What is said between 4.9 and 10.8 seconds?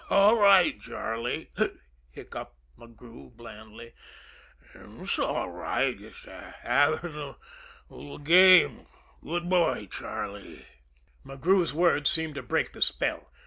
"S'all right jus' havin' little game good boy, Charlie."